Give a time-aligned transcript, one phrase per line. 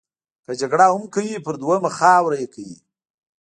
[0.45, 2.77] که جګړه هم کوي پر دویمه خاوره یې کوي.